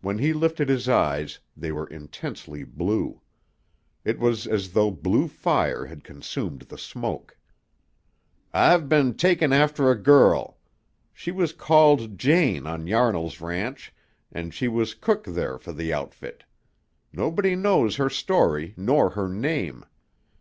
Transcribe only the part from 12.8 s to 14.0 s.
Yarnall's ranch